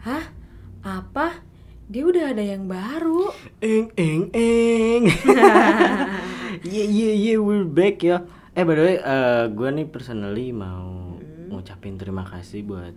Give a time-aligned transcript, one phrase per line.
[0.00, 0.24] Hah?
[0.80, 1.44] Apa?
[1.86, 3.28] Dia udah ada yang baru.
[3.60, 5.02] Eng eng eng.
[6.60, 8.20] Yeah yeah yeah we're back ya.
[8.52, 11.16] Eh by the way, eh, gue nih personally mau
[11.48, 12.92] ngucapin terima kasih buat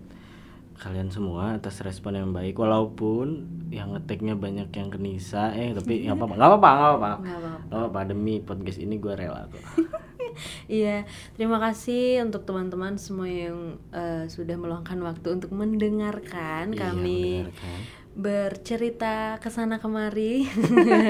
[0.75, 6.03] kalian semua atas respon yang baik walaupun yang ngeteknya banyak yang ke Nisa eh tapi
[6.03, 7.59] nggak apa-apa nggak apa-apa nggak apa-apa Nggak apa-apa.
[7.63, 9.63] nggak apa-apa demi podcast ini gue rela kok
[10.71, 11.03] Iya,
[11.33, 13.59] terima kasih untuk teman-teman semua yang
[13.89, 17.79] eh, sudah meluangkan waktu untuk mendengarkan Iya, kami mendengarkan.
[18.13, 20.45] bercerita ke sana kemari.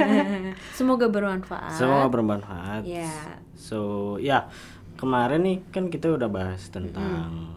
[0.73, 1.75] Semoga bermanfaat.
[1.75, 3.11] semoga bermanfaat Ya.
[3.53, 3.79] so
[4.17, 4.47] ya
[4.95, 7.51] kemarin nih kan kita udah bahas tentang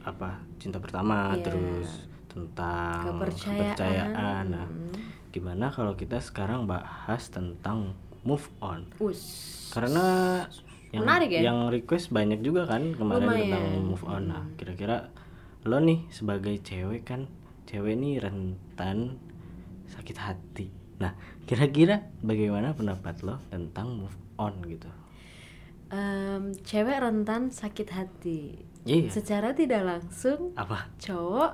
[0.00, 1.44] apa cinta pertama Iya.
[1.44, 1.88] terus
[2.28, 3.56] tentang Kepercayaan.
[3.74, 4.44] kepercayaan.
[4.48, 4.66] Nah,
[5.28, 9.20] gimana kalau kita sekarang bahas tentang move on Us.
[9.70, 10.44] karena
[10.88, 11.40] yang Menarik ya?
[11.44, 13.42] yang request banyak juga kan kemarin Lumayan.
[13.44, 14.22] tentang move on.
[14.26, 15.12] Nah kira-kira
[15.62, 17.28] lo nih sebagai cewek kan
[17.64, 19.20] cewek nih rentan
[19.86, 20.66] sakit hati.
[20.96, 21.12] Nah
[21.44, 24.88] kira-kira bagaimana pendapat lo tentang move on gitu?
[25.88, 28.60] Em, cewek rentan sakit hati.
[28.84, 29.08] iya.
[29.08, 30.88] Secara tidak langsung apa?
[30.96, 31.52] cowok.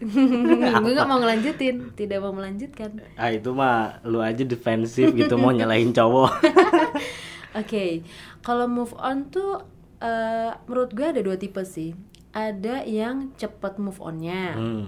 [0.80, 3.04] Gue nggak mau ngelanjutin tidak mau melanjutkan.
[3.14, 6.40] Ah itu mah lu aja defensif gitu mau nyalahin cowok
[7.56, 8.06] Oke,
[8.46, 9.62] kalau move on tuh
[9.98, 11.94] eh, menurut gue ada dua tipe sih.
[12.30, 14.86] Ada yang cepet move onnya, hmm.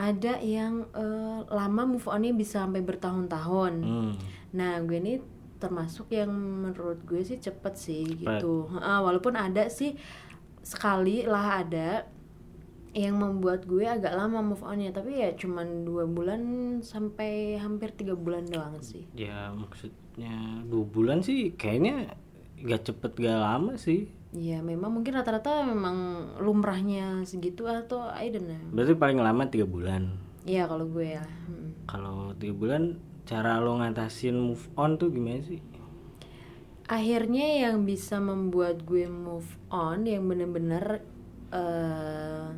[0.00, 3.74] ada yang eh, lama move onnya bisa sampai bertahun-tahun.
[3.84, 4.12] Hmm.
[4.56, 5.14] Nah, gue ini
[5.60, 8.40] termasuk yang menurut gue sih cepet sih Cepet.
[8.40, 8.72] gitu.
[8.72, 9.92] Heeh, walaupun ada sih
[10.64, 12.08] sekali lah ada
[12.90, 16.42] yang membuat gue agak lama move onnya, tapi ya cuman dua bulan
[16.80, 19.06] sampai hampir tiga bulan doang sih.
[19.14, 22.18] ya maksudnya dua bulan sih kayaknya
[22.58, 25.96] gak cepet gak lama sih Iya, memang mungkin rata-rata memang
[26.38, 28.62] lumrahnya segitu atau I don't know.
[28.70, 31.24] berarti paling lama tiga bulan Iya kalau gue ya.
[31.46, 31.70] Hmm.
[31.84, 32.82] kalau tiga bulan
[33.22, 35.58] cara lo ngatasin move on tuh gimana sih
[36.86, 41.06] Akhirnya yang bisa membuat gue move on yang bener-bener
[41.50, 42.50] eh,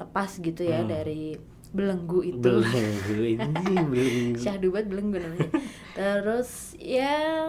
[0.00, 1.36] lepas gitu ya dari
[1.70, 2.42] belenggu itu.
[2.42, 3.46] belenggu ini
[3.86, 5.50] belenggu Syahdubat belenggu namanya.
[5.94, 7.46] Terus ya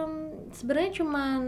[0.54, 1.38] sebenarnya cuman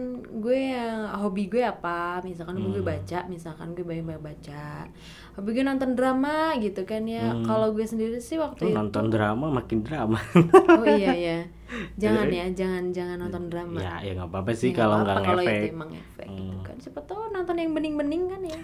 [0.43, 2.19] gue yang hobi gue apa?
[2.27, 4.91] Misalkan gue baca, misalkan gue banyak-banyak baca.
[5.39, 7.31] Hobi gue nonton drama gitu kan ya.
[7.47, 10.19] Kalau gue sendiri sih waktu Lo itu nonton drama makin drama
[10.83, 11.39] Oh iya ya.
[12.03, 13.83] Jangan ya, jangan jangan nonton drama.
[13.83, 16.77] ya ya nggak apa-apa sih Ya, kalau nggak kalau ngefek itu emang efek gitu kan.
[16.79, 18.59] Siapa tahu nonton yang bening-bening kan ya.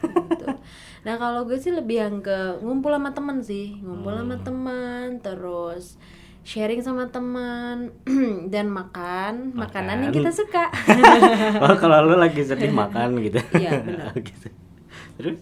[1.00, 3.80] Nah, kalau gue sih lebih yang ke ngumpul sama temen sih.
[3.80, 5.96] Ngumpul sama teman terus
[6.40, 7.92] sharing sama teman
[8.52, 10.72] dan makan, makanan yang kita suka.
[11.62, 14.12] oh kalau lo lagi sedih makan gitu Iya, benar.
[14.16, 14.48] gitu.
[15.20, 15.38] terus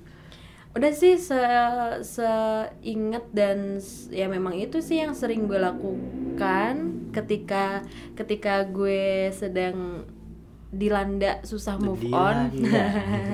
[0.75, 1.39] Udah sih se
[2.03, 6.75] seinget dan ya memang itu sih yang sering gue lakukan
[7.11, 7.83] ketika
[8.15, 10.07] ketika gue sedang
[10.69, 12.53] dilanda susah move on.
[12.53, 12.85] Dilanda.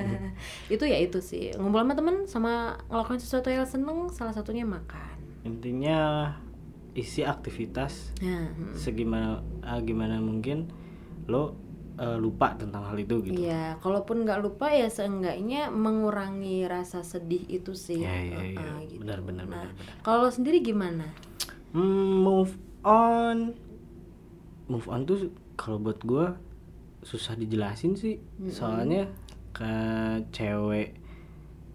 [0.73, 2.53] itu ya itu sih ngumpul sama temen sama
[2.87, 5.19] ngelakuin sesuatu yang seneng salah satunya makan.
[5.43, 6.31] intinya
[6.95, 8.73] isi aktivitas Nah, hmm.
[8.73, 9.27] segimana
[9.61, 10.71] ah, gimana mungkin
[11.27, 11.53] lo
[11.95, 17.43] eh, lupa tentang hal itu gitu Iya, kalaupun nggak lupa ya seenggaknya mengurangi rasa sedih
[17.45, 17.99] itu sih.
[17.99, 19.03] ya ya ya Heeh, gitu.
[19.03, 21.11] benar benar Nah, benar benar kalau sendiri gimana?
[21.71, 23.53] Hmm, move on
[24.65, 26.25] move on tuh kalau buat gue
[27.05, 28.17] susah dijelasin sih
[28.49, 29.05] soalnya
[29.51, 29.69] ke
[30.31, 30.97] cewek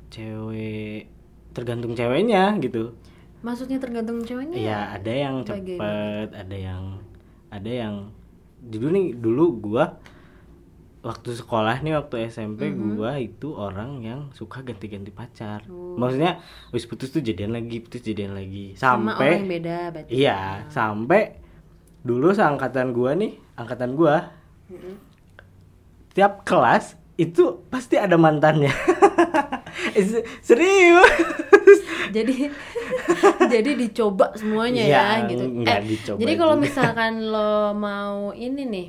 [0.08, 1.06] cewek
[1.50, 2.94] tergantung ceweknya gitu
[3.40, 4.52] Maksudnya tergantung ceweknya?
[4.54, 5.64] Iya ada yang Bagaimana?
[5.64, 6.82] cepet ada yang
[7.48, 7.94] ada yang
[8.60, 9.96] dulu nih dulu gua
[11.00, 12.92] waktu sekolah nih waktu SMP Mm-hmm.
[12.92, 15.96] gua itu orang yang suka ganti-ganti pacar Oh.
[15.96, 16.36] maksudnya
[16.68, 20.10] wis putus tuh jadian lagi putus jadian lagi Sama orang yang sampai beda berarti.
[20.12, 21.22] iya sampai
[22.02, 24.28] dulu seangkatan gua nih angkatan gua
[26.10, 26.84] tiap kelas
[27.14, 28.72] itu pasti ada mantannya
[29.92, 31.10] Se- serius
[32.08, 32.50] jadi
[33.52, 35.44] jadi dicoba semuanya Iya, ya gitu.
[35.60, 38.88] nggak dicoba jadi kalau misalkan lo mau ini nih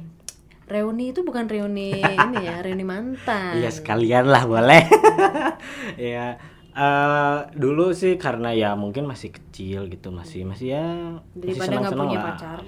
[0.66, 1.92] reuni itu bukan reuni
[2.24, 3.54] ini ya reuni mantan.
[3.54, 4.80] Iya sekalian lah boleh.
[5.98, 6.40] ya
[6.72, 10.88] eh, dulu sih karena ya mungkin masih kecil gitu masih masih ya
[11.30, 12.26] masih Daripada nggak senang-senang punya lah.
[12.32, 12.60] pacar.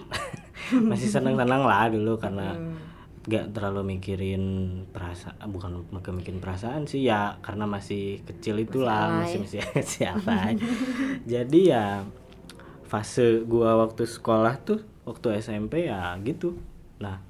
[0.83, 2.75] masih senang-senang lah dulu karena Hmm.
[3.24, 4.44] Nggak terlalu mikirin
[4.92, 10.54] perasaan bukan bukan mikirin perasaan sih ya karena masih kecil itulah masih masih masih alay.
[11.24, 11.86] jadi ya
[12.84, 16.60] fase gua waktu sekolah tuh waktu SMP ya gitu
[17.00, 17.24] nah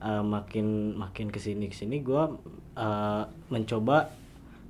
[0.00, 2.32] eh, makin makin ke sini ke sini gua
[2.80, 4.16] eh, mencoba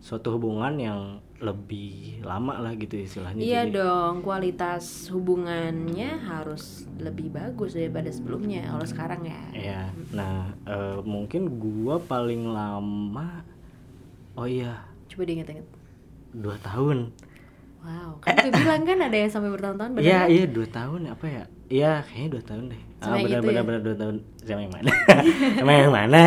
[0.03, 1.01] suatu hubungan yang
[1.43, 8.71] lebih lama lah gitu istilahnya Iya Jadi, dong, kualitas hubungannya harus lebih bagus daripada sebelumnya.
[8.71, 9.43] Kalau sekarang ya.
[9.53, 9.83] ya
[10.15, 13.43] nah eh, mungkin gua paling lama
[14.35, 15.67] oh iya Coba diinget-inget.
[16.35, 17.11] dua tahun
[17.85, 20.29] Wow, kan gue bilang kan ada yang sampai bertahun-tahun Iya kan?
[20.33, 21.45] iya dua tahun apa ya?
[21.69, 22.83] Iya kayaknya dua tahun deh.
[22.97, 23.67] Sama ah benar itu benar ya?
[23.69, 24.91] benar dua tahun sama yang mana?
[25.61, 26.19] sama yang mana?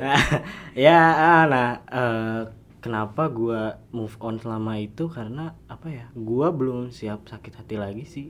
[0.88, 2.40] ya ah, nah eh,
[2.82, 6.04] kenapa gua move on selama itu karena apa ya?
[6.12, 8.28] Gua belum siap sakit hati lagi sih.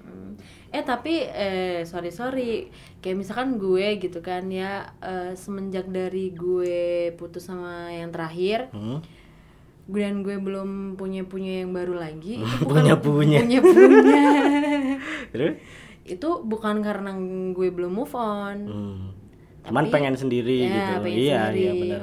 [0.00, 0.34] Hmm.
[0.68, 6.80] Eh tapi eh sorry sorry kayak misalkan gue gitu kan ya eh, semenjak dari gue
[7.14, 8.98] putus sama yang terakhir Hmm?
[9.86, 13.38] gue dan gue belum punya punya yang baru lagi itu Punya punya.
[13.44, 14.22] punya punya
[16.08, 17.14] itu bukan karena
[17.50, 18.98] gue belum move on Hmm.
[19.62, 20.92] Cuman Tapi- pengen sendiri Ya, gitu.
[21.04, 21.60] pengen iya sendiri.
[21.60, 22.02] iya benar.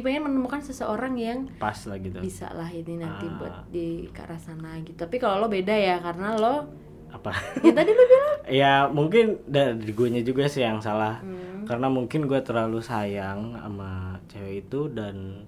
[0.00, 2.18] Pengen menemukan seseorang yang Pas lah gitu.
[2.18, 3.34] bisa lah ini nanti Ah.
[3.34, 6.64] buat di ke arah sana gitu tapi kalau lo beda ya karena lo
[7.10, 7.30] Apa?
[7.60, 11.62] ya tadi lo bilang ya mungkin dari gue juga sih yang salah Hmm.
[11.64, 13.90] karena mungkin gue terlalu sayang sama
[14.26, 15.46] cewek itu dan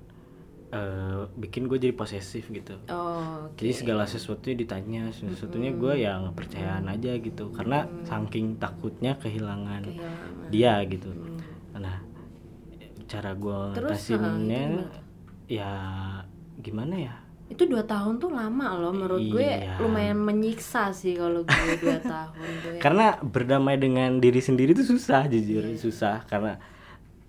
[0.69, 6.87] eh, bikin gue jadi posesif gitu oh jadi segala sesuatunya ditanya sesuatunya gue yang percayaan
[6.87, 11.38] aja gitu karena saking takutnya kehilangan kehilangan dia gitu Hmm.
[13.06, 14.82] Cara gue ngatasinnya itu
[15.49, 15.70] ya
[16.58, 17.14] gimana ya?
[17.47, 19.79] Itu dua tahun tuh lama loh menurut gue Iya.
[19.79, 22.81] lumayan menyiksa sih kalau gue dua tahun tuh ya.
[22.82, 26.26] karena berdamai dengan diri sendiri itu susah jujur susah.
[26.26, 26.58] Karena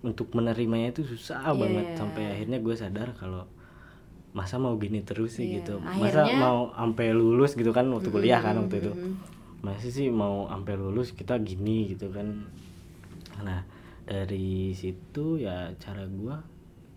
[0.00, 1.54] untuk menerimanya itu susah Iya.
[1.54, 1.84] banget.
[1.94, 3.46] Sampai akhirnya gue sadar kalau
[4.28, 5.54] masa mau gini terus sih Iya.
[5.62, 5.74] gitu.
[5.78, 8.92] Masa Akhirnya- mau sampai lulus gitu kan waktu kuliah kan waktu itu.
[9.58, 12.46] masih sih mau sampai lulus kita gini gitu kan.
[13.38, 13.62] Nah
[14.08, 16.36] dari situ ya cara gue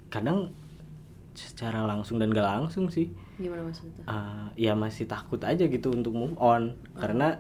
[0.07, 0.55] kadang
[1.31, 3.07] secara langsung dan gak langsung sih.
[3.39, 4.03] Gimana maksudnya?
[4.03, 6.75] Uh, ya masih takut aja gitu untuk move on.
[6.95, 7.39] Karena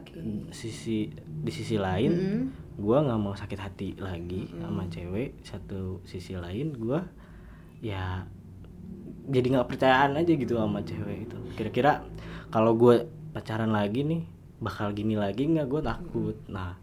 [0.55, 2.41] sisi di sisi lain Mm-mm.
[2.79, 5.43] gua nggak mau sakit hati lagi sama cewek.
[5.43, 7.03] Satu sisi lain gua
[7.83, 8.23] ya
[9.27, 11.37] jadi nggak percayaan aja gitu sama cewek itu.
[11.59, 12.01] Kira-kira
[12.51, 14.23] kalau gue pacaran lagi nih
[14.59, 15.67] bakal gini lagi nggak?
[15.67, 16.35] Gue takut.
[16.47, 16.79] Nah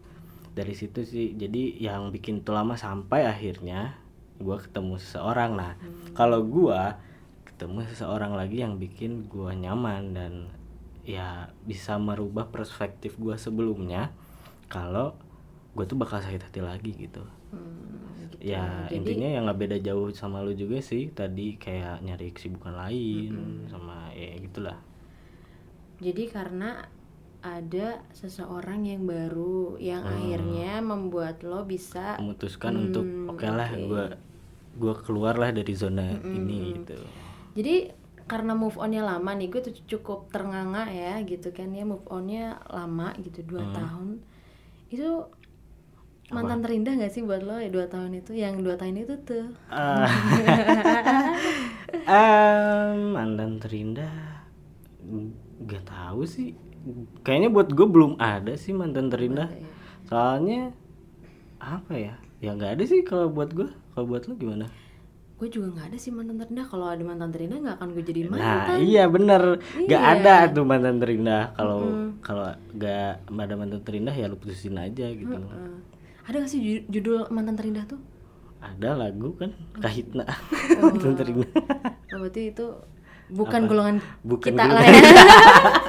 [0.53, 3.97] dari situ sih jadi yang bikin itu lama sampai akhirnya
[4.39, 5.59] gue ketemu seseorang.
[5.59, 5.75] Nah
[6.15, 6.97] kalau gua
[7.43, 10.33] ketemu seseorang lagi yang bikin gua nyaman dan
[11.03, 14.15] ya bisa merubah perspektif gua sebelumnya
[14.71, 15.17] kalau
[15.75, 17.23] gue tuh bakal sakit hati lagi gitu.
[17.49, 18.35] Hmm, gitu.
[18.41, 21.09] ya Jadi- intinya yang nggak beda jauh sama lu juga sih.
[21.13, 24.77] Tadi kayak nyari kesibukan lain sama ya gitulah.
[25.99, 26.87] Jadi karena
[27.39, 33.87] ada seseorang yang baru yang akhirnya membuat lo bisa memutuskan Hmm, untuk oke lah oke.
[33.87, 34.05] gua
[34.75, 36.99] gua keluar lah dari zona ini gitu.
[37.55, 37.75] Jadi
[38.29, 41.71] karena move onnya lama nih gue tuh cukup ternganga ya gitu kan.
[41.73, 43.73] Ya move onnya lama gitu dua Hmm.
[43.73, 44.09] tahun.
[44.91, 45.31] Itu
[46.29, 48.37] mantan terindah gak sih buat lo ya dua tahun itu?
[48.37, 49.45] Yang dua tahun itu tuh.
[49.73, 50.05] Ah.
[52.09, 54.13] Em, mantan terindah
[55.59, 56.53] nggak tahu sih
[57.21, 59.47] kayaknya buat gue belum ada sih mantan terindah.
[59.47, 59.67] Ya.
[60.03, 60.73] soalnya
[61.57, 62.13] apa ya?
[62.39, 64.65] Ya nggak ada sih kalau buat gue kalau buat lu gimana?
[65.35, 66.65] Gue juga nggak ada sih mantan terindah.
[66.65, 68.77] Kalau ada mantan terindah nggak akan gue jadiin nah mantan.
[68.81, 69.43] iya bener.
[69.77, 70.13] Nggak Iya.
[70.17, 71.43] ada tuh mantan terindah.
[71.53, 71.79] Kalau
[72.19, 75.29] kalau nggak ada mantan terindah ya lu putusin aja gitu.
[75.29, 75.73] Heeh.
[76.21, 77.97] ada gak sih ju- judul mantan terindah tuh?
[78.59, 79.49] Ada lagu kan?
[79.75, 80.27] Kahitna.
[80.77, 80.89] Oh.
[80.91, 81.49] mantan terindah.
[82.09, 82.65] Oh, berarti itu
[83.29, 84.73] bukan golongan bukan kita gue.
[84.73, 84.93] lah ya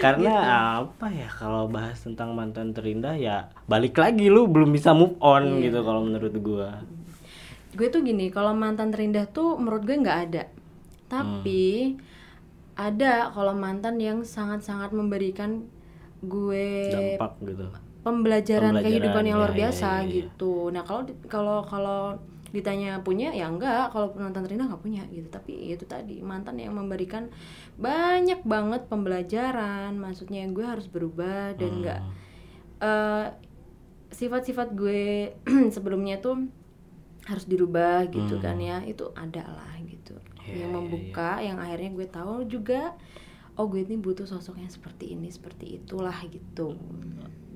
[0.00, 0.48] Karena Gitu.
[0.88, 5.60] apa ya kalau bahas tentang mantan terindah ya balik lagi lu belum bisa move on
[5.60, 5.68] Iya.
[5.68, 6.80] gitu kalau menurut gua.
[7.70, 10.42] gue tuh gini kalau mantan terindah tuh menurut gue nggak ada
[11.06, 11.94] tapi
[12.74, 15.62] ada kalau mantan yang sangat-sangat memberikan
[16.20, 17.70] gue Dampak gitu.
[18.00, 20.10] pembelajaran, Pembelajaran, kehidupan yang luar ya, ya, biasa ya, ya.
[20.10, 22.00] gitu nah kalau kalau kalau
[22.50, 23.94] ditanya punya ya enggak.
[23.94, 25.26] Kalau mantan terindah nggak punya gitu.
[25.30, 27.30] Tapi itu tadi mantan yang memberikan
[27.78, 29.94] banyak banget pembelajaran.
[29.96, 32.00] Maksudnya gue harus berubah dan enggak
[32.82, 33.26] eh,
[34.10, 35.34] sifat-sifat gue
[35.74, 36.50] sebelumnya tuh
[37.28, 38.82] harus dirubah gitu kan ya.
[38.82, 40.18] Itu ada lah gitu.
[40.46, 42.96] Ya, yang ya, membuka yang akhirnya gue tahu juga
[43.60, 46.80] oh gue ini butuh sosok yang seperti ini seperti itulah gitu.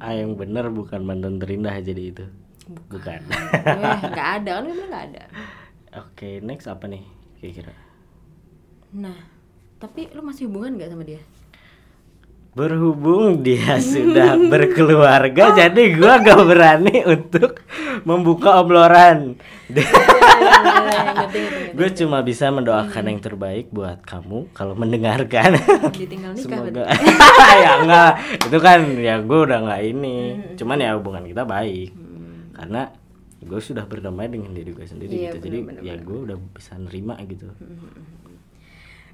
[0.02, 2.26] Ah yang bener bukan mantan terindah jadi itu.
[2.68, 3.20] Bukan.
[3.28, 5.22] gue nggak ada kan gue bilang nggak ada.
[5.94, 7.04] Oke, next apa nih
[7.38, 7.74] kira-kira?
[8.94, 9.18] nah
[9.82, 11.20] tapi lu masih hubungan nggak sama dia?
[12.54, 17.66] Berhubung dia sudah berkeluarga, jadi gua gak berani untuk
[18.06, 19.34] membuka obrolan.
[19.74, 19.90] Ngerti,
[21.14, 21.76] ngerti, ngerti.
[21.78, 25.56] gue cuma bisa mendoakan yang terbaik buat kamu kalau mendengarkan.
[25.90, 26.82] Ditinggal nikah semoga.
[27.58, 28.12] ya enggak
[28.44, 30.16] itu kan ya gue udah nggak ini.
[30.54, 32.03] Cuman ya hubungan kita baik
[32.54, 32.94] karena
[33.38, 35.44] gue sudah berdamai dengan diri gue sendiri Iya, gitu.
[35.44, 37.50] Jadi bener, ya gue udah bisa nerima gitu.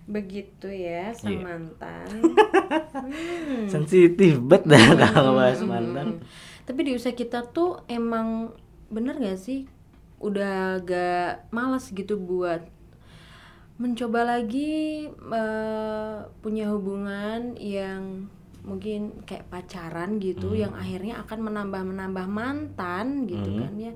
[0.07, 1.39] Begitu ya Iya.
[1.39, 2.09] mantan
[3.75, 4.79] sensitif bet dah
[5.11, 6.23] kalau bahas mantan.
[6.63, 8.55] Tapi di usia kita tuh emang
[8.87, 9.67] bener gak sih?
[10.19, 12.63] Udah agak malas gitu buat
[13.81, 18.29] mencoba lagi eh, punya hubungan yang
[18.61, 23.93] mungkin kayak pacaran gitu yang akhirnya akan menambah menambah mantan gitu kan ya.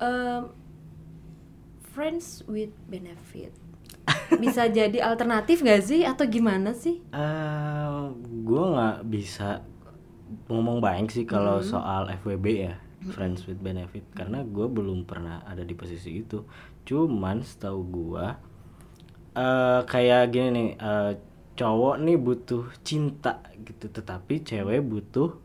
[0.00, 0.42] Em,
[1.92, 3.52] friends with benefit.
[4.42, 6.06] Bisa jadi alternatif gak sih?
[6.06, 7.02] Atau gimana sih?
[7.10, 8.00] Eh,
[8.46, 9.62] gue nggak bisa
[10.46, 11.66] ngomong banyak sih kalau Hmm.
[11.66, 12.74] soal FWB ya
[13.10, 14.06] friends with benefit.
[14.14, 16.46] Karena gue belum pernah ada di posisi itu.
[16.84, 18.26] Cuman setahu gue
[19.30, 21.12] eh kayak gini nih eh,
[21.60, 25.36] cowok nih butuh cinta gitu tetapi cewek butuh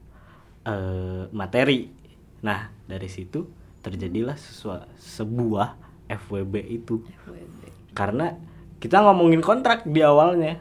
[0.63, 1.91] eh materi.
[2.39, 3.43] Nah dari situ
[3.83, 5.75] terjadilah sesua- sebuah
[6.07, 7.03] FWB itu.
[7.03, 7.61] FWB.
[7.91, 8.35] karena
[8.77, 10.59] kita ngomongin kontrak di awalnya.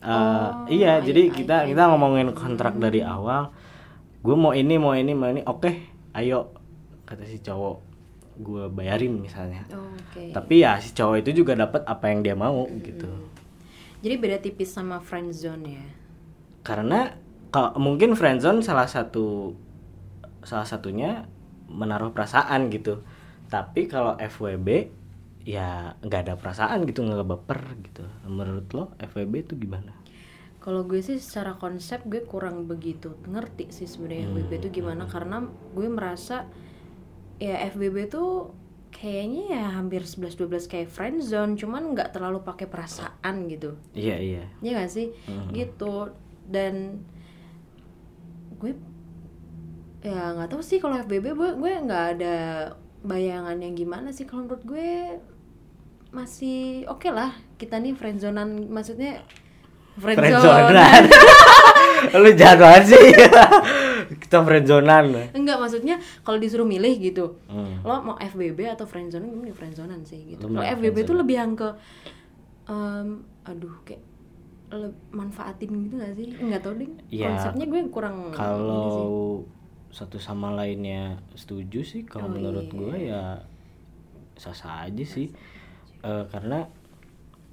[0.00, 3.54] Oh, Uh, iya I- jadi I- kita kita ngomongin kontrak dari awal.
[4.18, 5.44] Gue mau ini mau ini mau ini.
[5.44, 6.50] Oke ayo
[7.04, 7.76] kata si cowok
[8.34, 9.62] gue bayarin misalnya.
[9.70, 10.32] Oh, Oke.
[10.32, 13.06] tapi ya si cowok itu juga dapat apa yang dia mau gitu
[14.02, 15.86] Jadi beda tipis sama friend zone ya.
[16.62, 17.18] karena
[17.52, 19.52] kalau mungkin friendzone salah satu
[20.42, 21.26] salah satunya
[21.68, 23.02] menaruh perasaan gitu.
[23.50, 24.68] Tapi kalau FWB
[25.42, 28.04] ya nggak ada perasaan gitu nggak baper gitu.
[28.26, 29.92] Menurut lo FWB itu gimana?
[30.62, 35.04] Kalau gue sih secara konsep gue kurang begitu ngerti sih sebenarnya FWB itu gimana.
[35.10, 35.42] Karena
[35.74, 36.46] gue merasa
[37.42, 38.24] ya FWB itu
[38.92, 43.74] kayaknya ya hampir 11 12 kayak friend zone cuman nggak terlalu pakai perasaan gitu.
[43.96, 45.08] iya iya Iya gak sih?
[45.50, 46.12] Gitu.
[46.46, 47.02] Dan
[48.60, 48.76] gue
[50.02, 52.36] ya nggak tahu sih kalau FBB gue gue nggak ada
[53.02, 54.90] bayangan yang gimana sih kalau menurut gue
[56.12, 59.41] masih oke lah kita nih friendzonan maksudnya friendzone
[59.94, 61.02] friendzonan
[62.22, 63.04] lu jahat banget sih.
[64.12, 67.80] Kita friendzonan enggak maksudnya kalau disuruh milih gitu Hmm.
[67.80, 70.46] lo mau FBB atau friendzone gue milih friendzonan sih gitu.
[70.46, 71.68] Kalau FBB itu lebih yang ke
[72.64, 73.08] em,
[73.42, 74.02] aduh kayak
[75.10, 76.32] manfaatin gitu gak sih?
[76.32, 76.88] Nggak tau deh.
[77.08, 79.44] Ya, konsepnya gue kurang kalau
[79.92, 82.72] satu sama lainnya setuju sih kalau Oh, menurut iya.
[82.72, 83.22] gue ya
[84.34, 85.28] sah sah aja sih.
[86.00, 86.64] Eh, karena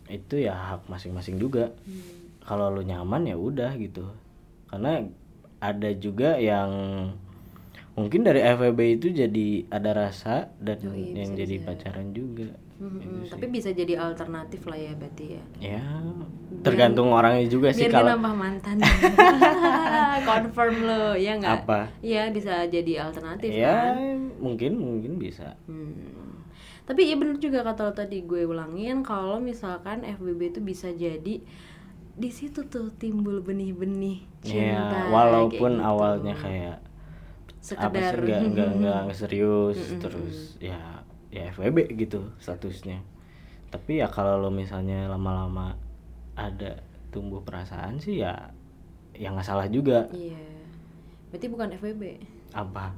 [0.08, 1.76] itu ya hak masing-masing juga.
[1.84, 2.29] Hmm.
[2.50, 4.10] Kalau lu nyaman ya udah gitu.
[4.66, 5.06] Karena
[5.62, 6.72] ada juga yang
[7.94, 12.58] mungkin dari FWB itu jadi ada rasa dan Oh, iya, yang jadi pacaran juga.
[12.80, 15.44] Mm-mm, tapi bisa jadi alternatif lah ya berarti ya.
[15.60, 15.84] Ya
[16.64, 18.78] tergantung orangnya juga sih biar dia kalau nambah mantan.
[20.32, 21.68] Confirm lo ya nggak?
[21.68, 21.92] Apa?
[22.00, 24.32] Iya bisa jadi alternatif ya kan?
[24.40, 25.60] mungkin mungkin bisa.
[25.68, 26.40] Hmm.
[26.88, 31.44] Tapi iya bener juga kata lo tadi gue ulangin kalau misalkan FBB itu bisa jadi
[32.20, 34.92] di situ tuh timbul benih-benih cinta.
[34.92, 35.90] ya walaupun kayak gitu.
[35.90, 36.86] awalnya kayak apa
[37.60, 40.80] sih sekedar nggak nggak nggak nggak serius terus ya
[41.32, 43.00] ya FWB gitu statusnya
[43.70, 45.80] tapi ya kalau lo misalnya lama-lama
[46.36, 48.52] ada tumbuh perasaan sih ya
[49.16, 50.40] ya nggak salah juga Iya.
[51.30, 52.04] Berarti bukan FBB.
[52.52, 52.90] apa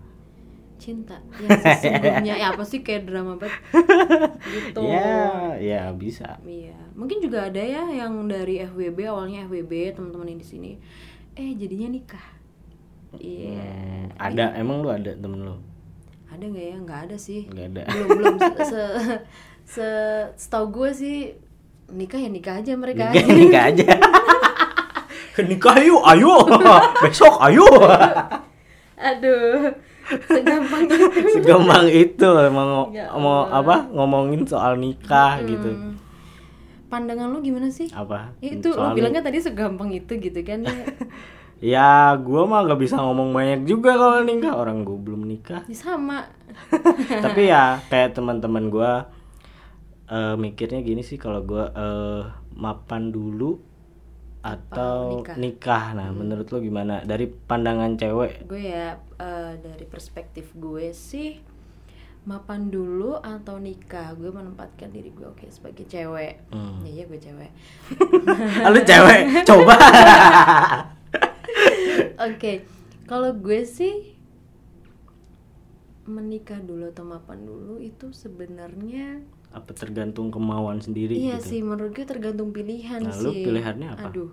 [0.82, 2.34] Cinta yang sesungguhnya.
[2.42, 3.62] Ya apa sih kayak drama banget?
[4.50, 4.82] Gitu.
[4.82, 6.42] ya ya bisa.
[6.42, 10.72] Iya, mungkin juga ada ya yang dari FWB awalnya FWB teman-teman yang di sini,
[11.38, 12.26] eh jadinya nikah.
[13.14, 15.56] Iya, Hmm, ada emang lu ada temen lu?
[16.32, 16.76] Ada nggak ya?
[16.82, 17.46] Nggak ada sih.
[17.46, 17.82] nggak ada.
[17.86, 18.36] Belum belum.
[18.42, 18.82] Se, se,
[19.68, 21.18] se- setahu gue sih
[21.92, 23.12] nikah ya nikah aja mereka.
[23.14, 23.88] nikah nikah aja.
[25.42, 26.38] Nikah yuk ayo.
[27.02, 27.66] Besok ayo.
[28.94, 29.74] Aduh,
[30.28, 30.96] segampang itu.
[31.32, 35.96] segampang itu ngo- Ya mau apa ngomongin soal nikah gitu Hmm.
[36.88, 37.88] Pandangan lu gimana sih?
[37.90, 40.60] apa Ya, itu lo Soal bilangnya tadi segampang itu gitu kan?
[40.62, 40.76] ya.
[41.74, 45.78] ya gua mah gak bisa ngomong banyak juga kalau nikah orang gua belum nikah Ya,
[45.78, 46.28] sama.
[47.24, 49.08] tapi ya kayak teman-teman gua
[50.06, 52.22] eh, mikirnya gini sih kalau gua eh,
[52.54, 53.62] mapan dulu
[54.42, 55.36] atau nikah?
[55.38, 55.86] nikah.
[55.94, 57.06] nah menurut lo gimana?
[57.06, 58.46] Dari pandangan cewek?
[58.50, 61.38] Gue ya eh, dari perspektif gue sih
[62.22, 66.54] mapan dulu atau nikah gue menempatkan diri gue oke sebagai cewek.
[66.54, 66.86] Hmm.
[66.86, 67.52] ya iya gue cewek.
[68.62, 69.22] Ah, lu cewek?
[69.46, 69.76] Coba.
[72.22, 72.62] Oke
[73.12, 74.16] kalau gue sih
[76.08, 79.20] menikah dulu atau mapan dulu itu sebenarnya
[79.52, 81.48] apa tergantung kemauan sendiri iya gitu?
[81.56, 83.24] sih menurut gue tergantung pilihan Nah, sih.
[83.24, 84.08] lu pilihannya apa?
[84.08, 84.32] aduh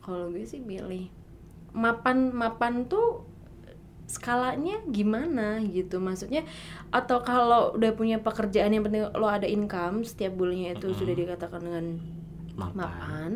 [0.00, 1.08] kalau gue sih pilih
[1.74, 3.24] mapan mapan tuh
[4.04, 5.96] skalanya gimana gitu?
[5.96, 6.44] Maksudnya
[6.92, 11.60] atau kalau udah punya pekerjaan yang penting lo ada income setiap bulannya itu sudah dikatakan
[11.60, 11.86] dengan
[12.54, 12.76] mapan.
[12.76, 13.30] mapan.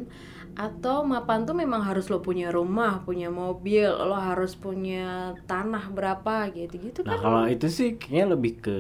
[0.55, 6.53] Atau mapan tuh memang harus lo punya rumah punya mobil lo harus punya tanah berapa
[6.53, 7.23] gitu gitu nah kan.
[7.25, 8.77] kalau itu sih kayaknya lebih ke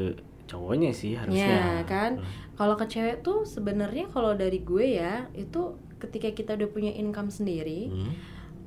[0.48, 1.44] cowoknya sih harusnya.
[1.44, 2.24] Ya kan?
[2.56, 7.28] Kalau ke cewek tuh sebenarnya kalau dari gue ya itu ketika kita udah punya income
[7.28, 8.12] sendiri Hmm.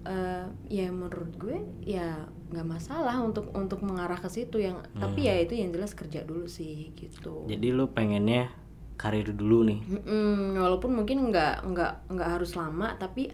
[0.02, 5.38] eh, ya menurut gue ya nggak masalah untuk untuk mengarah ke situ yang tapi ya
[5.38, 7.46] itu yang jelas kerja dulu sih gitu.
[7.46, 8.50] Jadi lu pengennya
[8.98, 9.80] karir dulu nih?
[9.82, 13.30] Mm-mm, walaupun mungkin nggak nggak nggak harus lama tapi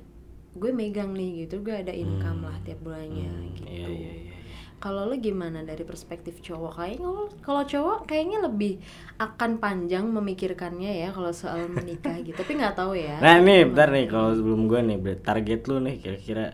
[0.58, 4.37] gue megang nih gitu gue ada income lah tiap bulannya gitu iya iya iya
[4.78, 6.78] kalau lo gimana dari perspektif cowok?
[6.78, 8.78] Kayaknya lo- kalau cowok kayaknya lebih
[9.18, 12.38] akan panjang memikirkannya ya kalau soal menikah gitu.
[12.38, 13.18] Tapi nggak tahu ya.
[13.18, 16.54] Nah nih bentar nih kalau sebelum gue nih target lu nih kira-kira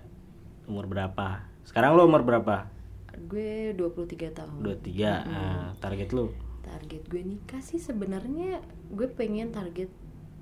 [0.66, 1.44] umur berapa?
[1.68, 2.72] Sekarang lu umur berapa?
[3.28, 4.60] Gue 23 tahun.
[4.64, 6.32] 23 nah, target lu?
[6.64, 9.92] Target gue nikah sih sebenarnya gue pengen target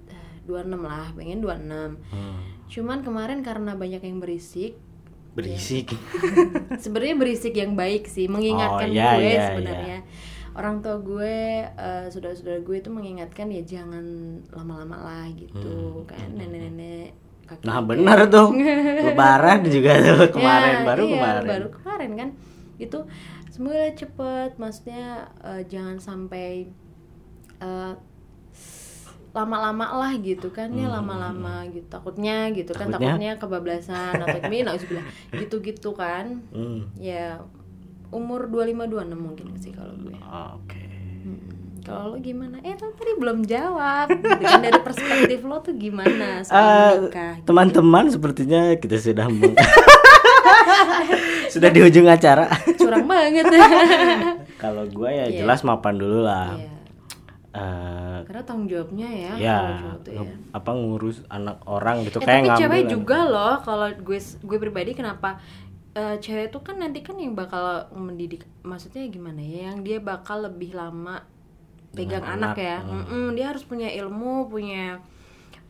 [0.05, 2.39] eh, 26 lah pengen 26 Hmm.
[2.69, 4.77] cuman kemarin karena banyak yang berisik
[5.31, 5.95] berisik.
[6.83, 9.97] Sebenarnya berisik yang baik sih mengingatkan Oh, iya, gue iya, sebenarnya.
[10.51, 11.35] orang tua gue
[11.65, 14.03] eh, saudara-saudara gue itu mengingatkan ya jangan
[14.51, 18.51] lama-lama lah gitu kan nenek-nenek kakek nah benar tuh.
[19.07, 21.43] Lebaran juga tuh kemarin Ya, baru iya, kemarin.
[21.47, 22.29] baru kemarin kan.
[22.77, 22.99] Itu
[23.47, 25.03] semoga cepet maksudnya
[25.39, 26.67] eh, jangan sampai
[27.57, 27.93] eh,
[29.31, 32.93] lama-lama lah gitu kan ya lama-lama gitu takutnya gitu kan Hmm.
[32.93, 33.15] Takutnya?
[33.15, 36.91] takutnya kebablasan atau gimana bilang gitu-gitu kan Hmm.
[36.95, 37.39] ya
[38.09, 40.83] umur 25 26 mungkin sih kalau gue oke
[41.21, 41.79] Mm-mm.
[41.81, 46.43] kalau lo gimana eh lo tadi belum jawab gitu kan dari perspektif lo tuh gimana
[46.43, 47.47] soal nikah gitu.
[47.47, 49.31] teman-teman sepertinya kita sudah
[51.49, 53.47] sudah di ujung acara curang banget
[54.61, 55.41] kalau gue ya Iya.
[55.41, 56.69] jelas mapan dulu lah Iya.
[57.51, 59.59] Eh, karena tanggung jawabnya ya, ya
[60.07, 60.23] ya.
[60.55, 64.95] apa ngurus anak orang gitu Eh, kayak tapi cewek juga loh kalau gue gue pribadi
[64.95, 65.35] kenapa
[65.91, 70.47] eh, cewek tuh kan nanti kan yang bakal mendidik maksudnya gimana ya yang dia bakal
[70.47, 71.27] lebih lama
[71.91, 73.35] pegang Dengan anak, anak, ya hmm.
[73.35, 75.03] Dia harus punya ilmu punya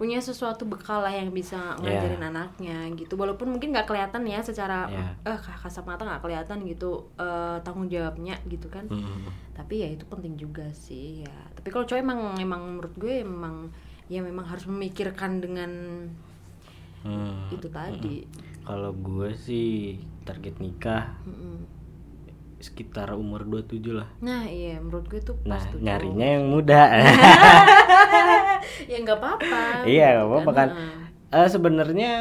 [0.01, 3.13] punya sesuatu bekal lah yang bisa ngajarin anaknya gitu.
[3.13, 5.13] Walaupun mungkin nggak kelihatan ya secara Iya.
[5.29, 8.89] eh kasat mata nggak kelihatan gitu eh, tanggung jawabnya gitu kan.
[8.89, 9.29] Hmm.
[9.51, 11.37] tapi ya itu penting juga sih ya.
[11.53, 13.69] Tapi kalau cowok emang emang menurut gue emang
[14.07, 15.69] ya memang harus memikirkan dengan
[17.01, 17.45] Hmm.
[17.49, 18.25] itu tadi.
[18.61, 21.61] Kalau gue sih target nikah Mm-mm.
[22.57, 24.09] sekitar umur 27 lah.
[24.19, 26.81] Nah iya menurut gue tuh nah pas tuh nyarinya yang muda
[28.85, 29.61] ya nggak apa-apa.
[29.85, 30.69] Iya gitu nggak apa-apa kan.
[31.31, 32.13] Eh, sebenarnya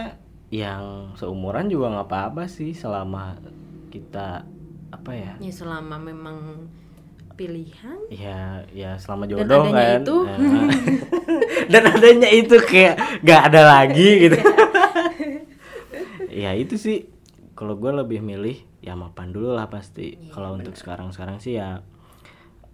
[0.50, 3.38] yang seumuran juga nggak apa-apa sih selama
[3.88, 4.42] kita
[4.90, 5.32] apa ya?
[5.38, 6.66] Ya selama memang
[7.34, 7.98] pilihan.
[8.10, 10.00] Ya ya selama Dan jodoh adanya kan.
[10.02, 10.16] itu.
[10.26, 10.38] Eh,
[11.72, 14.38] dan adanya itu kayak nggak ada lagi gitu.
[16.30, 17.10] Ya itu sih.
[17.56, 20.16] Kalau gue lebih milih ya mapan dulu lah pasti.
[20.16, 21.84] Iya, kalau untuk sekarang sekarang sih ya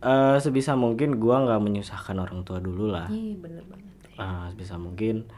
[0.02, 3.08] eh sebisa mungkin gua nggak menyusahkan orang tua dulu lah.
[3.08, 3.84] Iya bener banget
[4.16, 5.28] Ah, sebisa mungkin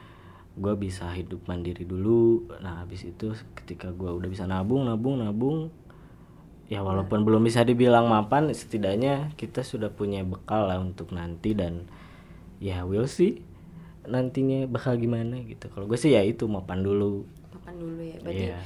[0.59, 2.47] gue bisa hidup mandiri dulu.
[2.59, 5.71] Nah habis itu ketika gua udah bisa nabung nabung nabung
[6.69, 11.89] ya walaupun belum bisa dibilang mapan setidaknya kita sudah punya bekal lah untuk nanti dan
[12.61, 13.41] ya we'll see
[14.05, 15.69] nantinya bakal gimana gitu.
[15.69, 17.25] Kalau gue sih ya itu mapan dulu.
[17.53, 18.17] Papan dulu ya.
[18.25, 18.61] Berarti Iya.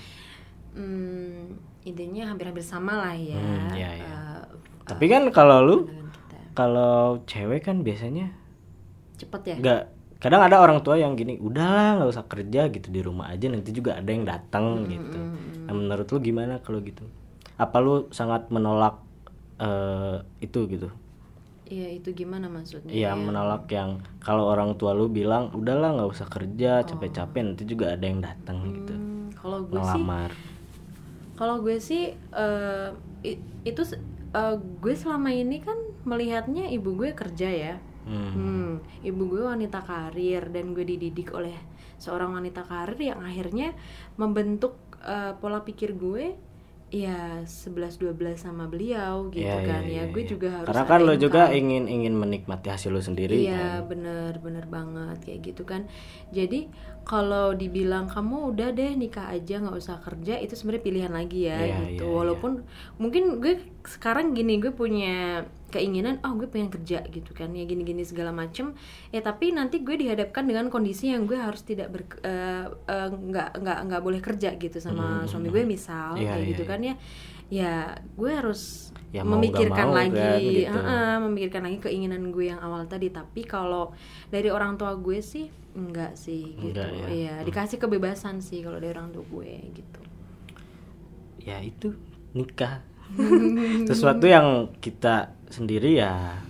[0.78, 1.42] hmm,
[1.82, 3.36] idenya hampir-hampir sama lah ya.
[3.38, 4.06] Hmm, iya, iya.
[4.06, 4.21] eh,
[4.88, 5.76] tapi kan kalau lu
[6.52, 8.28] kalau cewek kan biasanya
[9.16, 9.56] cepet ya?
[9.60, 9.80] nggak
[10.22, 13.74] kadang ada orang tua yang gini udahlah nggak usah kerja gitu di rumah aja nanti
[13.74, 15.18] juga ada yang datang gitu.
[15.66, 17.02] nah, menurut lu gimana kalau gitu?
[17.58, 19.02] Apa lu sangat menolak
[19.58, 20.88] eh, itu gitu?
[21.72, 22.92] Iya itu gimana maksudnya?
[22.92, 27.96] Iya menolak yang kalau orang tua lu bilang udahlah nggak usah kerja capek-capek nanti juga
[27.96, 28.94] ada yang datang gitu.
[28.94, 30.04] Hmm, kalau gue sih,
[31.38, 32.88] kalau gue sih eh,
[33.24, 33.82] i- itu
[34.32, 37.74] eh, gue selama ini kan melihatnya ibu gue kerja ya.
[38.02, 38.30] Hmm.
[38.34, 38.70] Hmm,
[39.06, 41.54] ibu gue wanita karir dan gue dididik oleh
[42.02, 43.78] seorang wanita karir yang akhirnya
[44.18, 44.74] membentuk
[45.06, 46.34] eh, pola pikir gue
[46.92, 50.12] ya 11 12 sama beliau gitu Iya, kan iya, ya.
[50.12, 50.30] Gue iya.
[50.36, 54.32] juga harus karena kan lo juga ingin ingin menikmati hasil lo sendiri Iya kan bener
[54.44, 55.88] bener banget kayak gitu kan.
[56.36, 56.68] Jadi
[57.08, 61.58] kalau dibilang kamu udah deh nikah aja nggak usah kerja itu sebenarnya pilihan lagi ya
[61.64, 62.52] Iya, gitu iya, walaupun
[63.00, 65.42] mungkin gue sekarang gini gue punya
[65.72, 68.76] keinginan oh gue pengen kerja gitu kan ya gini-gini segala macem.
[69.10, 73.58] Ya tapi nanti gue dihadapkan dengan kondisi yang gue harus tidak ber eh, eh, nggak
[73.58, 76.70] nggak nggak boleh kerja gitu sama suami gue misal Iya, kayak iya, gitu iya.
[76.70, 76.94] kan ya.
[77.52, 77.74] Ya
[78.16, 80.72] gue harus Ya mau memikirkan mau lagi kan, gitu.
[80.72, 83.12] Heeh, memikirkan lagi keinginan gue yang awal tadi.
[83.12, 83.92] Tapi kalau
[84.32, 86.76] dari orang tua gue sih enggak sih gitu.
[86.80, 87.06] Enggak ya.
[87.08, 90.00] iya dikasih kebebasan sih kalau dari orang tua gue gitu.
[91.42, 91.96] Ya itu
[92.36, 92.91] nikah
[93.88, 96.40] sesuatu yang kita sendiri ya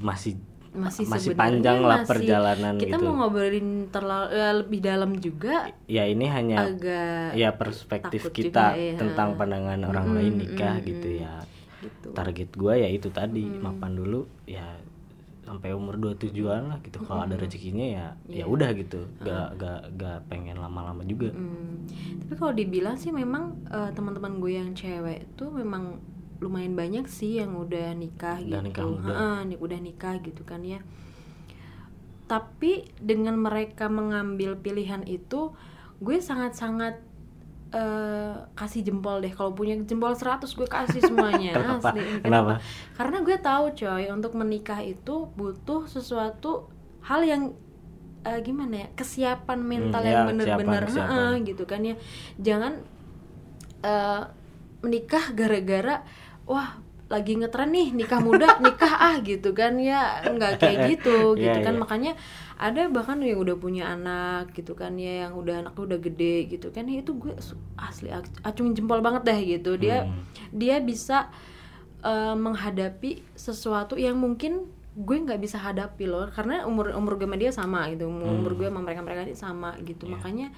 [0.00, 0.40] masih
[0.76, 3.04] masih masih panjang lah masih- perjalanan kita gitu.
[3.08, 8.76] mau ngobrolin terlalu ya, lebih dalam juga ya ini hanya agak ya perspektif kita juga,
[8.76, 8.96] ya.
[9.00, 11.40] tentang pandangan orang lain nikah gitu ya.
[11.80, 12.08] Gitu.
[12.12, 14.64] Target gua ya itu tadi mapan dulu ya
[15.46, 16.98] sampai umur 27-an lah gitu.
[17.06, 19.06] Kalau ada rezekinya ya ya udah gitu.
[19.22, 21.30] Gak gak gak pengen lama-lama juga.
[21.30, 21.86] Hmm,
[22.26, 26.02] tapi kalau dibilang sih memang eh, teman-teman gue yang cewek tuh memang
[26.42, 29.08] lumayan banyak sih yang udah nikah Udah gitu, nikah muda.
[29.08, 30.82] Heeh, nih udah nikah gitu kan ya.
[32.26, 35.54] Tapi dengan mereka mengambil pilihan itu,
[36.02, 36.98] gue sangat-sangat
[37.70, 39.30] eh, kasih jempol deh.
[39.30, 41.52] Kalau punya jempol 100 gue kasih semuanya.
[41.58, 41.90] Kenapa?
[41.90, 42.02] asli.
[42.20, 42.52] Kenapa?
[42.94, 46.70] Karena gue tahu coy, untuk menikah itu butuh sesuatu
[47.02, 47.42] hal yang
[48.22, 51.34] eh, gimana ya kesiapan mental Hmm, yang ya, bener-bener kesiapan.
[51.44, 51.94] gitu kan ya
[52.36, 52.82] jangan
[53.82, 54.22] eh,
[54.82, 56.02] menikah gara-gara
[56.44, 61.54] wah lagi ngetren nih nikah muda nikah ah gitu kan ya nggak kayak gitu Iya,
[61.54, 61.80] gitu kan iya.
[61.80, 62.12] makanya
[62.56, 66.72] ada bahkan yang udah punya anak gitu kan ya yang udah anaknya udah gede gitu
[66.72, 67.32] kan ya itu gue
[67.76, 69.76] asli ac- acungin jempol banget deh gitu.
[69.76, 70.24] Dia Hmm.
[70.56, 71.28] dia bisa
[72.04, 77.36] eh, menghadapi sesuatu yang mungkin gue nggak bisa hadapi loh karena umur umur gue sama
[77.36, 80.08] dia sama gitu umur gue sama mereka mereka ini sama gitu.
[80.08, 80.48] Makanya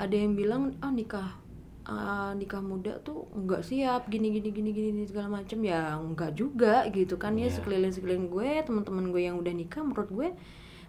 [0.00, 1.36] ada yang bilang oh nikah
[1.84, 6.88] ah, nikah muda tuh nggak siap gini gini gini gini segala macam ya nggak juga
[6.90, 10.28] gitu kan ya sekeliling sekeliling gue teman-teman gue yang udah nikah menurut gue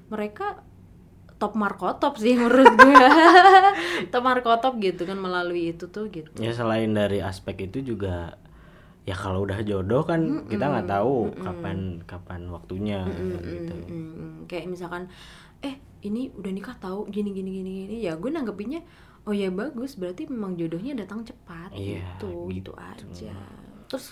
[0.07, 0.63] mereka
[1.37, 2.97] top markotop sih menurut gue
[4.13, 6.33] top markotop gitu kan melalui itu tuh gitu.
[6.41, 8.33] Ya selain dari aspek itu juga
[9.07, 13.73] ya kalau udah jodoh kan kita nggak tahu kapan kapan waktunya gitu.
[13.87, 15.07] Mm, kayak misalkan
[15.61, 17.95] eh ini udah nikah tahu gini gini gini gini.
[18.01, 18.81] Ya gue nanggepinnya
[19.29, 22.49] oh ya bagus berarti memang jodohnya datang cepat Iya, gitu gitu.
[22.49, 22.71] gitu.
[22.75, 23.35] aja.
[23.91, 24.05] Terus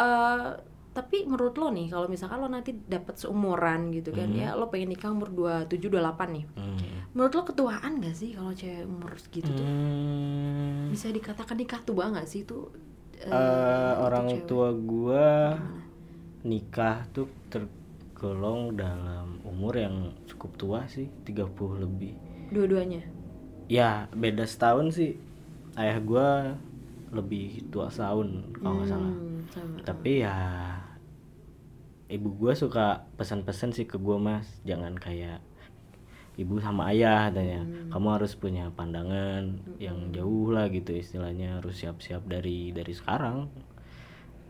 [0.00, 0.50] eh
[0.94, 4.88] tapi menurut lo nih kalau misalkan lo nanti dapat seumuran gitu kan ya lo pengen
[4.88, 6.78] nikah umur 27 28 nih Hmm.
[7.12, 10.88] menurut lo ketuaan gak sih kalau cewek umur segitu tuh Hmm.
[10.88, 12.70] bisa dikatakan nikah tua gak sih itu
[13.16, 13.34] eh, Eh,
[13.90, 14.46] itu orang cewek?
[14.46, 15.26] tua gua
[16.42, 21.42] nikah tuh tergolong dalam umur yang cukup tua sih 30
[21.80, 22.14] lebih
[22.48, 23.02] dua-duanya
[23.66, 25.16] ya beda setahun sih
[25.74, 26.54] ayah gua
[27.10, 29.76] lebih tua setahun kalau nggak salah Hmm, sama.
[29.82, 30.36] tapi ya
[32.08, 34.46] ibu gua suka pesan-pesan sih ke gua mas.
[34.66, 35.40] Jangan kayak
[36.34, 37.62] ibu sama ayah katanya
[37.94, 41.62] kamu harus punya pandangan yang jauh lah gitu istilahnya.
[41.62, 43.48] Harus siap-siap dari dari sekarang.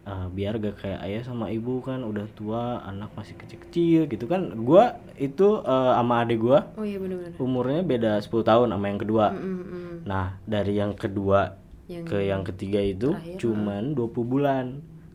[0.05, 4.53] Eh, biar gak kayak ayah sama ibu kan udah tua anak masih kecil-kecil gitu kan.
[4.61, 7.01] Gua itu eh, sama adik gua oh iya
[7.40, 9.33] umurnya beda 10 tahun sama yang kedua.
[9.33, 10.05] Mm-mm.
[10.05, 11.57] nah dari yang kedua
[11.88, 14.64] Yang ke yang ketiga itu terakhir, cuman 20 bulan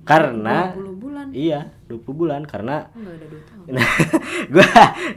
[0.10, 1.26] karena 20 bulan.
[1.30, 3.66] iya 20 bulan karena nggak ada dua tahun.
[4.54, 4.70] Gua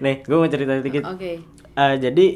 [0.04, 1.32] nih gua mau cerita dikit oke.
[1.72, 2.26] Eh, jadi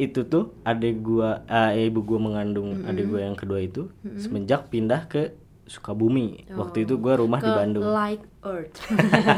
[0.00, 3.86] itu tuh adik gua eh, ibu gua mengandung adik gua yang kedua itu
[4.18, 6.50] semenjak pindah ke Sukabumi.
[6.50, 7.86] Waktu itu gua rumah ke di Bandung.
[7.86, 8.82] Light earth.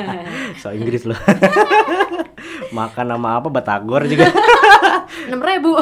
[0.64, 1.20] So Inggris loh.
[2.76, 3.52] Makan nama apa?
[3.52, 4.32] Batagor juga.
[5.28, 5.76] Enam ribu.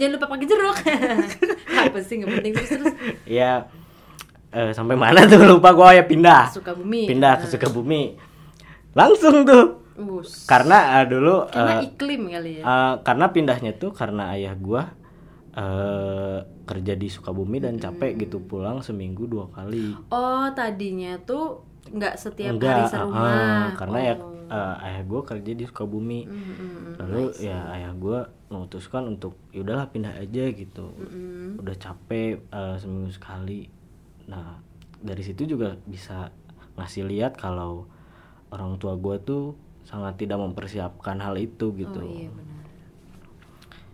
[0.00, 0.76] Jangan lupa pakai jeruk.
[1.76, 2.94] Apa sih nggak penting terus terus.
[3.28, 3.68] Ya
[4.52, 5.40] eh, sampai mana tuh?
[5.50, 6.48] Lupa gua ya pindah.
[6.48, 8.14] Suka bumi pindah ke Sukabumi.
[8.92, 9.80] Langsung tuh.
[9.92, 12.64] Bus karena eh, dulu karena eh, iklim kali ya.
[12.64, 14.88] eh, karena pindahnya tuh karena ayah gua
[15.52, 19.92] eh, kerja di Sukabumi dan capek gitu pulang seminggu dua kali.
[20.08, 23.28] Oh tadinya tuh nggak setiap enggak hari serumah.
[23.28, 24.32] eh, karena ya Oh.
[24.48, 26.20] eh, ayah gua kerja di Sukabumi.
[26.24, 26.92] Mm, mm, mm.
[26.96, 30.88] lalu ya ayah gua memutuskan untuk yaudahlah pindah aja gitu.
[30.94, 31.60] Mm.
[31.60, 33.68] udah capek eh, seminggu sekali
[34.32, 34.56] nah
[35.04, 36.32] dari situ juga bisa
[36.80, 37.84] ngasih lihat kalau
[38.48, 39.52] orang tua gua tuh
[39.84, 42.00] sangat tidak mempersiapkan hal itu gitu.
[42.00, 42.64] oh iya benar.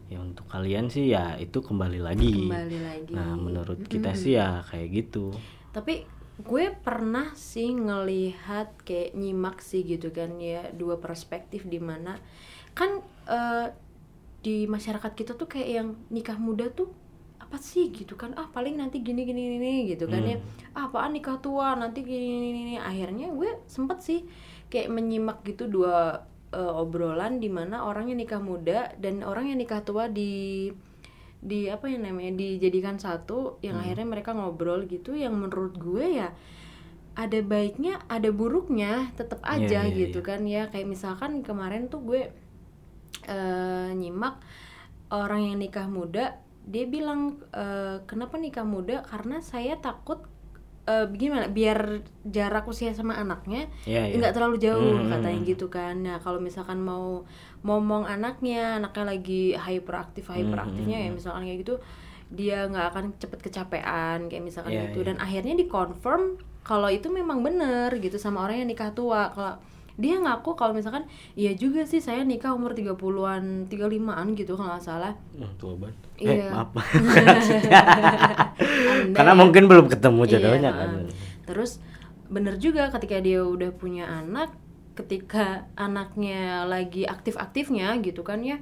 [0.08, 2.48] Ya untuk kalian sih ya itu kembali lagi.
[2.48, 3.12] Kembali lagi.
[3.12, 5.34] Nah menurut kita sih ya kayak gitu.
[5.74, 6.06] Tapi
[6.38, 12.14] gue pernah sih ngelihat kayak nyimak sih gitu kan ya dua perspektif di mana
[12.78, 13.74] kan eh,
[14.38, 16.94] di masyarakat kita tuh kayak yang nikah muda tuh
[17.48, 18.36] apa sih gitu kan?
[18.36, 20.36] Ah paling nanti gini gini gini gitu kan ya.
[20.76, 21.72] Ah, apaan nikah tua?
[21.80, 22.74] Nanti gini gini, gini.
[22.76, 24.20] akhirnya gue sempet sih
[24.68, 29.56] kayak menyimak gitu dua eh, obrolan di mana orang yang nikah muda dan orang yang
[29.56, 30.68] nikah tua di
[31.40, 35.16] di apa yang namanya dijadikan satu yang akhirnya mereka ngobrol gitu.
[35.16, 36.36] Yang menurut gue ya
[37.16, 40.68] ada baiknya ada buruknya tetap aja iya, gitu kan ya.
[40.68, 42.28] Kayak misalkan kemarin tuh gue
[43.24, 44.36] eh, nyimak
[45.08, 50.20] orang yang nikah muda dia bilang eh, kenapa nikah muda karena saya takut
[50.84, 54.12] eh, gimana biar jarak usia sama anaknya iya.
[54.12, 55.08] nggak terlalu jauh Hmm.
[55.08, 57.24] katanya gitu kan nah kalau misalkan mau
[57.60, 61.74] ngomong anaknya anaknya lagi hyperaktif Hmm, hyperaktifnya ya misalkan kayak gitu
[62.28, 65.06] dia nggak akan cepet kecapean kayak misalkan Iya, gitu iya.
[65.08, 69.56] dan akhirnya dikonfirm kalau itu memang bener gitu sama orang yang nikah tua kalau
[69.98, 71.02] dia ngaku kalau misalkan
[71.34, 75.96] iya juga sih saya nikah umur 30-an 35-an gitu kalau nggak salah Hmm, tua banget.
[76.16, 76.30] Iya.
[76.38, 76.70] Eh, maaf.
[79.16, 80.88] Karena mungkin belum ketemu Iya, jodohnya kan.
[81.02, 81.10] heeh.
[81.44, 81.82] Terus
[82.28, 84.52] bener juga ketika dia udah punya anak,
[84.94, 88.60] ketika anaknya lagi aktif-aktifnya gitu kan ya,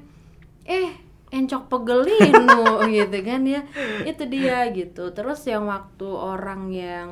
[0.64, 0.94] eh
[1.26, 2.64] encok pegelinu
[2.96, 3.60] gitu kan ya,
[4.04, 5.10] itu dia gitu.
[5.10, 7.10] Terus yang waktu orang yang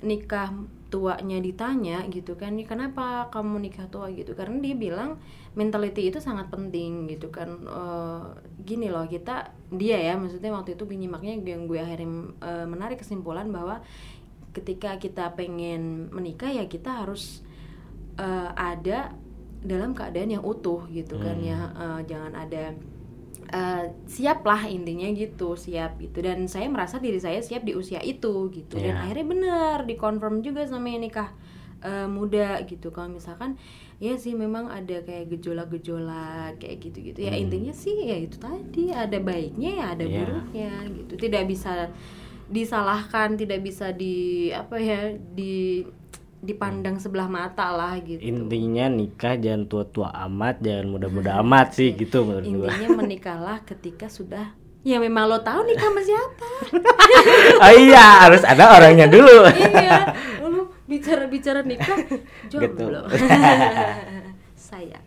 [0.00, 0.50] nikah
[0.90, 4.34] tuanya ditanya gitu kan, "Ya, kenapa kamu nikah tua gitu?
[4.34, 5.22] Karena dia bilang
[5.54, 7.48] mentality itu sangat penting gitu kan.
[7.66, 8.22] Eh,
[8.66, 12.10] gini loh kita dia ya maksudnya waktu itu nyimaknya yang gue akhirnya
[12.42, 13.82] eh, menarik kesimpulan bahwa
[14.50, 17.42] ketika kita pengen menikah ya kita harus
[18.18, 19.14] eh, ada
[19.60, 22.74] dalam keadaan yang utuh gitu kan ya Eh, jangan ada
[23.48, 26.20] eh, siap lah intinya gitu siap gitu.
[26.20, 28.76] Dan saya merasa diri saya siap di usia itu gitu.
[28.76, 29.02] Dan Iya.
[29.08, 31.32] akhirnya benar dikonfirm juga sama yang nikah
[31.80, 32.92] eh, muda gitu.
[32.92, 33.56] Kalau misalkan
[33.96, 37.24] ya sih memang ada kayak gejolak-gejolak kayak gitu-gitu.
[37.24, 40.16] Ya intinya sih ya itu tadi ada baiknya ya ada Iya.
[40.20, 41.12] buruknya gitu.
[41.16, 41.88] Tidak bisa
[42.48, 45.86] disalahkan tidak bisa di apa ya di
[46.40, 52.24] dipandang sebelah mata lah gitu Intinya nikah jangan tua-tua amat, jangan muda-muda amat sih gitu
[52.24, 52.68] menurut gua.
[52.68, 56.48] intinya menikahlah ketika sudah ya memang lo tahu nikah sama siapa
[57.64, 59.44] Oh iya, harus ada orangnya dulu.
[59.60, 62.56] iya lu bicara bicara nikah Gitu.
[62.56, 63.04] jomblo
[64.56, 64.98] saya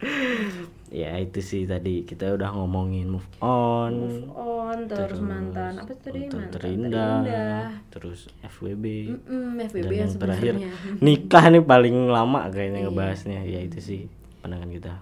[0.94, 2.06] ya itu sih tadi.
[2.06, 5.74] Kita udah ngomongin move on, move on terus, mantan.
[5.76, 6.30] Apa tadi?
[6.30, 6.94] mantan terindah,
[7.26, 7.66] terindah.
[7.90, 8.86] terus FWB.
[9.26, 10.54] Mm, FBB Dan yang yang terakhir
[11.06, 12.88] nikah nih paling lama kayaknya Iya.
[12.88, 13.40] ngebahasnya.
[13.44, 14.02] Ya itu sih
[14.40, 14.94] pandangan kita.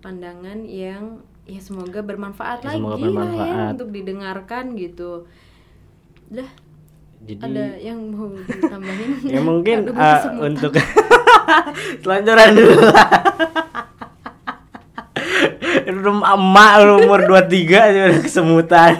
[0.00, 1.04] Pandangan yang
[1.44, 3.70] ya semoga bermanfaat Ya, lagi semoga lah ya bermanfaat.
[3.74, 5.10] untuk didengarkan gitu.
[6.30, 6.50] Dah
[7.20, 9.10] jadi ada yang mau ditambahin?
[9.34, 10.72] Ya mungkin uh, untuk
[12.02, 12.80] selanjutan dulu
[15.90, 18.92] lah Rum emak lu umur 23 aja udah kesemutan.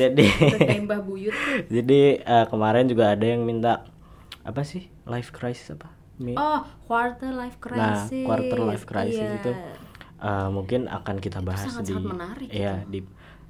[0.00, 1.34] Jadi Udah kayak Mbah Buyut.
[1.68, 3.84] Jadi uh, kemarin juga ada yang minta
[4.44, 4.88] apa sih?
[5.04, 5.92] Life crisis apa?
[6.20, 9.24] Mi- oh quarter life nah crisis quarter life crisis.
[9.24, 9.40] Iya.
[9.40, 9.52] itu
[10.20, 13.00] uh, mungkin akan kita bahas sangat-sangat di menarik ya di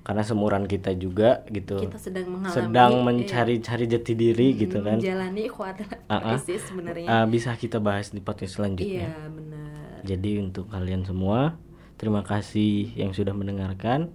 [0.06, 5.02] karena seumuran kita juga gitu kita sedang mengalami sedang iya, mencari-cari jati diri gitu kan.
[5.02, 7.06] Menjalani quarter life crisis sebenarnya.
[7.10, 9.10] Uh, bisa kita bahas di podcast selanjutnya.
[9.10, 9.69] Iya benar
[10.02, 11.56] Jadi untuk kalian semua,
[11.94, 14.08] terima kasih yang sudah mendengarkan.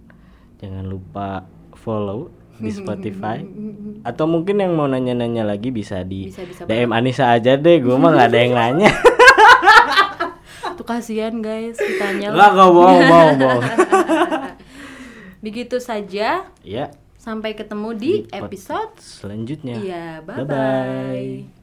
[0.58, 3.44] Jangan lupa follow di Spotify.
[4.10, 7.78] Atau mungkin yang mau nanya-nanya lagi bisa di Bisa, bisa DM Anissa aja deh.
[7.80, 8.92] Gue mah nggak ada yang nanya.
[10.76, 13.64] tuh kasihan guys ditanya Nggak nggak bohong bohong bohong.
[15.46, 16.86] begitu saja ya.
[17.16, 19.78] sampai ketemu di Di episode Selanjutnya.
[19.80, 21.46] iya bye Bye-bye.
[21.46, 21.55] bye